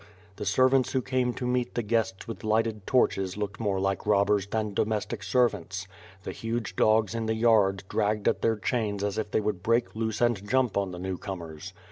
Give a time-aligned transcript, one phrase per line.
[0.37, 4.47] The servants who came to meet the guests with lighted torches looked more like robbers
[4.47, 5.87] than domestic servants.
[6.23, 9.95] The husre dogs in the yard dragged at their chains as if they would break
[9.95, 11.73] loose and jump on the newcomers.